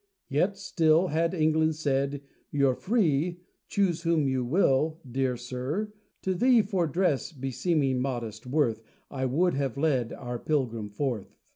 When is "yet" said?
0.29-0.57